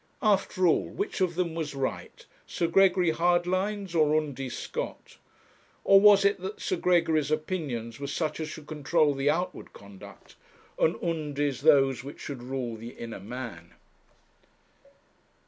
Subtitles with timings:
[0.23, 5.17] After all, which of them was right, Sir Gregory Hardlines or Undy Scott?
[5.83, 10.35] Or was it that Sir Gregory's opinions were such as should control the outward conduct,
[10.79, 13.75] and Undy's those which should rule the inner man?